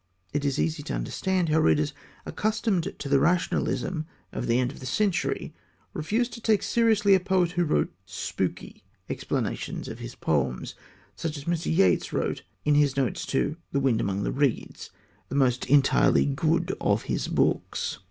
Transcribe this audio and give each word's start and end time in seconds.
It 0.33 0.43
is 0.43 0.57
easy 0.57 0.81
to 0.81 0.95
understand 0.95 1.49
how 1.49 1.59
readers 1.59 1.93
accustomed 2.25 2.91
to 2.97 3.07
the 3.07 3.19
rationalism 3.19 4.07
of 4.31 4.47
the 4.47 4.57
end 4.59 4.71
of 4.71 4.79
the 4.79 4.87
century 4.87 5.53
refused 5.93 6.33
to 6.33 6.41
take 6.41 6.63
seriously 6.63 7.13
a 7.13 7.19
poet 7.19 7.51
who 7.51 7.63
wrote 7.63 7.93
"spooky" 8.03 8.83
explanations 9.09 9.87
of 9.87 9.99
his 9.99 10.15
poems, 10.15 10.73
such 11.15 11.37
as 11.37 11.43
Mr. 11.43 11.67
Yeats 11.71 12.11
wrote 12.11 12.41
in 12.65 12.73
his 12.73 12.97
notes 12.97 13.27
to 13.27 13.57
The 13.73 13.79
Wind 13.79 14.01
Among 14.01 14.23
the 14.23 14.31
Reeds, 14.31 14.89
the 15.29 15.35
most 15.35 15.65
entirely 15.67 16.25
good 16.25 16.75
of 16.81 17.03
his 17.03 17.27
books. 17.27 17.99